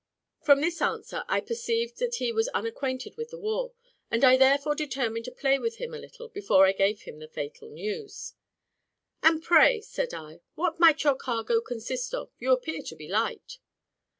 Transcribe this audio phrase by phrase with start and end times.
[0.41, 3.73] From this answer, I perceived that he was unacquainted with the war,
[4.09, 7.27] and I therefore determined to play with him a little before I gave him the
[7.27, 8.33] fatal news.
[9.21, 12.31] "And pray," said I, "what might your cargo consist of?
[12.39, 13.59] you appear to be light."